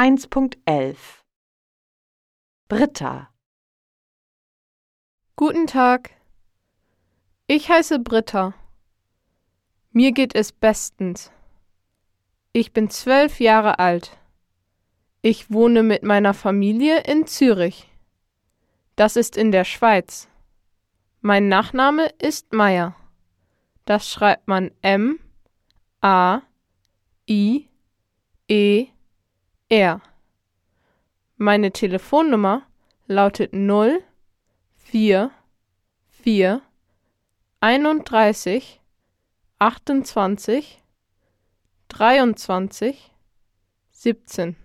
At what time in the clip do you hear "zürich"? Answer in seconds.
17.26-17.86